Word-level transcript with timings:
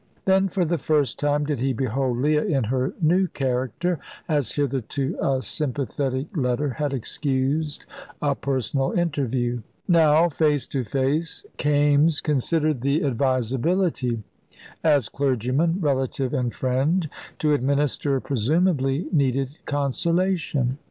Then, 0.25 0.47
for 0.47 0.65
the 0.65 0.79
first 0.79 1.19
time, 1.19 1.45
did 1.45 1.59
he 1.59 1.73
behold 1.73 2.17
Leah 2.17 2.43
in 2.43 2.63
her 2.63 2.93
new 2.99 3.27
character, 3.27 3.99
as 4.27 4.53
hitherto 4.53 5.15
a 5.21 5.43
sympathetic 5.43 6.35
letter 6.35 6.71
had 6.71 6.91
excused 6.91 7.85
a 8.19 8.33
personal 8.33 8.93
interview. 8.93 9.61
Now, 9.87 10.27
face 10.27 10.65
to 10.69 10.83
face, 10.83 11.45
Kaimes 11.59 12.19
considered 12.19 12.81
the 12.81 13.03
advisability, 13.03 14.23
as 14.83 15.07
clergyman, 15.07 15.77
relative, 15.81 16.33
and 16.33 16.51
friend, 16.51 17.07
to 17.37 17.53
administer 17.53 18.19
presumably 18.19 19.05
needed 19.13 19.59
consolation. 19.67 20.79